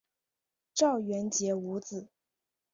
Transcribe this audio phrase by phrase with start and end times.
[0.73, 2.07] 赵元杰无子。